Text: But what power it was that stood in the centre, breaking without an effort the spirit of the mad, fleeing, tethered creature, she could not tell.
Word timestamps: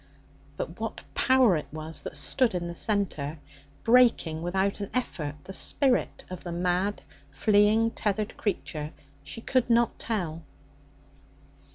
But 0.57 0.79
what 0.79 1.03
power 1.13 1.55
it 1.55 1.67
was 1.71 2.01
that 2.01 2.17
stood 2.17 2.55
in 2.55 2.67
the 2.67 2.73
centre, 2.73 3.37
breaking 3.83 4.41
without 4.41 4.79
an 4.79 4.89
effort 4.95 5.35
the 5.43 5.53
spirit 5.53 6.23
of 6.27 6.43
the 6.43 6.51
mad, 6.51 7.03
fleeing, 7.29 7.91
tethered 7.91 8.35
creature, 8.35 8.93
she 9.23 9.41
could 9.41 9.69
not 9.69 9.99
tell. 9.99 10.41